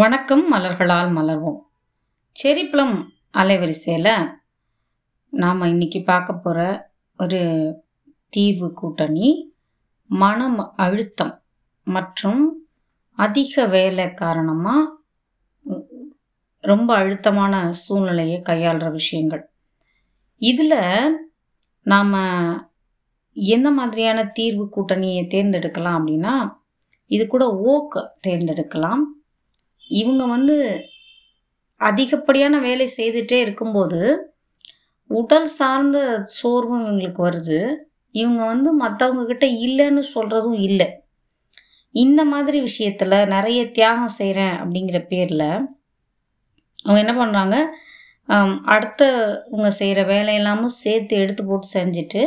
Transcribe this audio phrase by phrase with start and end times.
[0.00, 1.58] வணக்கம் மலர்களால் மலர்வோம்.
[2.36, 2.94] செரிப்ளம்
[3.40, 4.30] அலைவரிசையில்
[5.30, 6.88] நாம் இன்னைக்கு பார்க்க போகிற
[7.18, 7.40] ஒரு
[8.28, 9.52] தீர்வு கூட்டணி
[10.06, 11.34] மனம் அழுத்தம்
[11.84, 12.42] மற்றும்
[13.18, 14.96] அதிக வேலை காரணமாக
[16.60, 19.44] ரொம்ப அழுத்தமான சூழ்நிலையை கையாளுற விஷயங்கள்.
[20.38, 20.80] இதில்
[21.82, 22.18] நாம்
[23.32, 26.36] எந்த மாதிரியான தீர்வு கூட்டணியை தேர்ந்தெடுக்கலாம் அப்படின்னா
[27.06, 29.04] இது கூட ஓக்கு தேர்ந்தெடுக்கலாம்.
[29.92, 30.56] இவங்க வந்து
[31.80, 34.00] அதிகப்படியான வேலை செய்துட்டே இருக்கும்போது
[35.10, 35.98] உடல் சார்ந்த
[36.38, 37.60] சோர்வும் இவங்களுக்கு வருது.
[38.14, 40.88] இவங்க வந்து மற்றவங்க கிட்ட இல்லைன்னு சொல்கிறதும் இல்லை.
[41.94, 45.48] இந்த மாதிரி விஷயத்தில் நிறைய தியாகம் செய்கிறேன் அப்படிங்கிற பேரில்
[46.84, 47.56] அவங்க என்ன பண்ணுறாங்க
[48.74, 49.02] அடுத்த
[49.50, 52.22] இவங்க செய்கிற வேலையெல்லாமும் சேர்த்து எடுத்து போட்டு செஞ்சுட்டு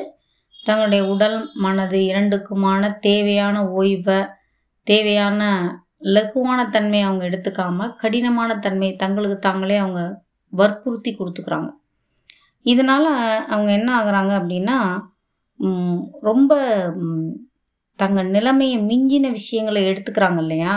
[0.63, 4.19] தங்களுடைய உடல் மனது இரண்டுக்குமான தேவையான ஓய்வை
[4.87, 5.41] தேவையான
[6.01, 10.01] லகுவான தன்மையை அவங்க எடுத்துக்காமல் கடினமான தன்மை தங்களுக்கு தாங்களே அவங்க
[10.53, 11.69] வற்புறுத்தி கொடுத்துக்கிறாங்க.
[12.65, 13.09] இதனால்
[13.53, 14.77] அவங்க என்ன ஆகுறாங்க அப்படின்னா
[16.21, 16.53] ரொம்ப
[17.99, 20.75] தங்கள் நிலைமையை மிஞ்சின விஷயங்களை எடுத்துக்கிறாங்க இல்லையா?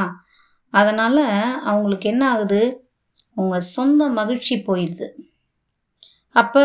[0.72, 1.22] அதனால்
[1.70, 2.60] அவங்களுக்கு என்ன ஆகுது?
[3.36, 5.08] அவங்க சொந்த மகிழ்ச்சி போயிடுது
[6.36, 6.64] அப்போ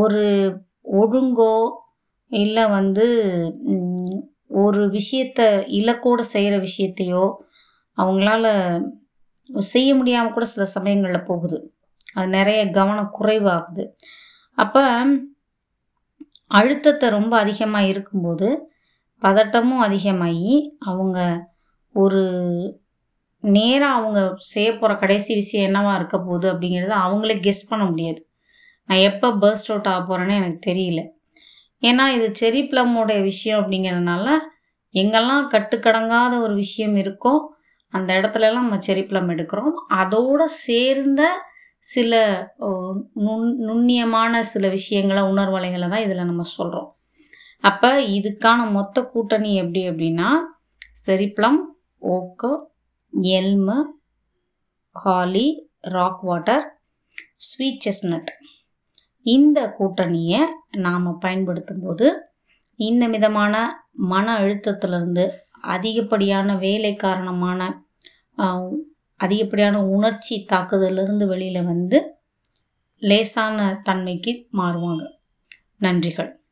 [0.00, 0.24] ஒரு
[1.00, 1.54] ஒழுங்கோ
[2.30, 3.06] இல்லை வந்து
[4.62, 5.40] ஒரு விஷயத்த
[5.78, 7.24] இலக்கோடு செய்கிற விஷயத்தையோ
[7.96, 8.46] அவங்களால
[9.72, 11.58] செய்ய முடியாமல் கூட சில சமயங்களில் போகுது.
[12.14, 13.84] அது நிறைய கவனம் குறைவாகுது.
[14.58, 14.82] அப்போ
[16.48, 18.48] அழுத்தத்தை ரொம்ப அதிகமாக இருக்கும்போது
[19.22, 21.18] பதட்டமும் அதிகமாகி அவங்க
[21.94, 22.22] ஒரு
[23.44, 28.20] நேராக அவங்க செய்ய போகிற கடைசி விஷயம் என்னவா இருக்க போகுது அப்படிங்கிறத அவங்களே கெஸ் பண்ண முடியாது.
[28.88, 31.00] நான் எப்போ பர்ஸ்ட் அவுட் ஆக போகிறேன்னு எனக்கு தெரியல.
[31.82, 34.26] ஏன்னா இது செரி ப்ளம்மோடைய விஷயம் அப்படிங்கிறதுனால
[34.94, 37.34] எங்கெல்லாம் கட்டுக்கடங்காத ஒரு விஷயம் இருக்கோ
[37.94, 39.74] அந்த இடத்துலலாம் நம்ம செரி ப்ளம் எடுக்கிறோம்.
[39.94, 41.22] அதோடு சேர்ந்த
[41.82, 42.12] சில
[43.14, 46.88] நுண் நுண்ணியமான சில விஷயங்களை உணர்வலைகளை தான் இதில் நம்ம சொல்கிறோம்
[47.64, 50.30] அப்போ இதுக்கான மொத்த கூட்டணி எப்படி அப்படின்னா
[51.04, 51.60] cherry plum
[52.08, 52.50] oak
[53.34, 53.78] elm
[54.96, 55.46] holly
[55.88, 56.64] rock water
[57.46, 58.30] sweet chestnut
[59.26, 60.40] இந்த கூட்டணியை
[60.76, 62.06] நாம் பயன்படுத்தும் போது
[62.78, 63.54] இந்த விதமான
[64.08, 65.24] மன அழுத்தத்திலிருந்து
[65.66, 67.60] அதிகப்படியான வேலை காரணமான
[69.16, 72.18] அதிகப்படியான உணர்ச்சி தாக்குதலிருந்து வெளியில் வந்து
[72.98, 75.04] லேசான தன்மைக்கு மாறுவாங்க.
[75.80, 76.43] நன்றிகள்.